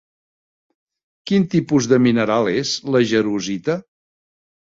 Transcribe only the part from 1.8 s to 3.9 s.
de mineral és la jarosita?